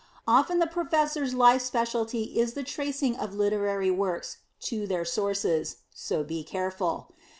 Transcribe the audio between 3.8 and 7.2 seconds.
works to their sources; so be careful.